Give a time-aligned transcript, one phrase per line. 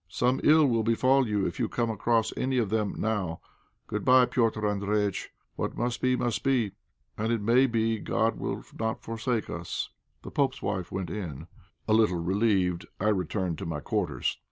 [0.09, 3.39] Some ill will befall you if you come across any of them now.
[3.85, 5.27] Good bye, Petr' Andréjïtch.
[5.55, 6.71] What must be, must be;
[7.19, 9.91] and it may be God will not forsake us."
[10.23, 11.45] The pope's wife went in;
[11.87, 14.39] a little relieved, I returned to my quarters.